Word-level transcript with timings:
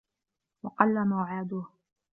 وَقَلَّ 0.63 1.07
مُعَادُوهُ 1.07 1.73